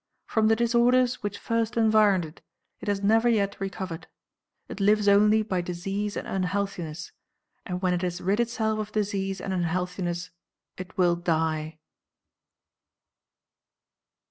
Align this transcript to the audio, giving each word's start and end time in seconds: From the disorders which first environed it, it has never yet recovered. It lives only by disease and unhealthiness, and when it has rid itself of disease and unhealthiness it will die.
From 0.25 0.47
the 0.47 0.55
disorders 0.55 1.21
which 1.21 1.37
first 1.37 1.77
environed 1.77 2.25
it, 2.25 2.41
it 2.79 2.87
has 2.87 3.03
never 3.03 3.29
yet 3.29 3.57
recovered. 3.61 4.07
It 4.67 4.79
lives 4.79 5.07
only 5.07 5.43
by 5.43 5.61
disease 5.61 6.17
and 6.17 6.27
unhealthiness, 6.27 7.11
and 7.67 7.83
when 7.83 7.93
it 7.93 8.01
has 8.01 8.19
rid 8.19 8.39
itself 8.39 8.79
of 8.79 8.91
disease 8.91 9.39
and 9.39 9.53
unhealthiness 9.53 10.31
it 10.75 10.97
will 10.97 11.15
die. 11.15 11.77